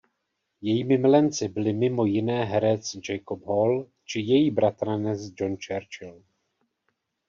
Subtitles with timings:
[0.61, 6.23] Jejími milenci byli mimo jiné herec "Jacob Hall" či její bratranec John Churchill.